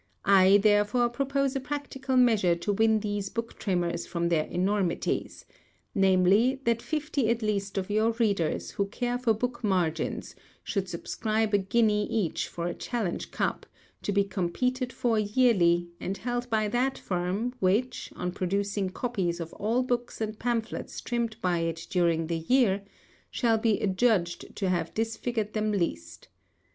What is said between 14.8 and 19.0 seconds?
for yearly, and held by that firm which, on producing